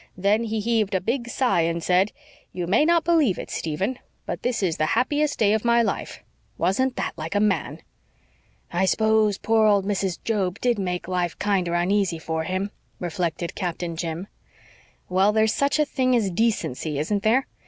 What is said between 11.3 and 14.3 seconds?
kinder uneasy for him," reflected Captain Jim.